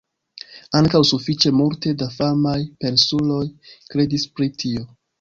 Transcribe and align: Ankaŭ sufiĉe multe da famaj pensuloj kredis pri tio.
Ankaŭ 0.79 1.01
sufiĉe 1.09 1.51
multe 1.59 1.95
da 2.01 2.09
famaj 2.15 2.57
pensuloj 2.87 3.45
kredis 3.71 4.31
pri 4.37 4.55
tio. 4.63 4.93